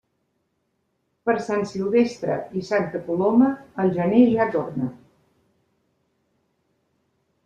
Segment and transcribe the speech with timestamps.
[1.29, 3.49] Per Sant Silvestre i Santa Coloma,
[3.83, 4.89] el gener ja torna.